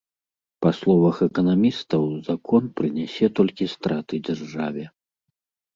[0.65, 2.01] Па словах эканамістаў,
[2.31, 4.85] закон прынясе толькі страты дзяржаве.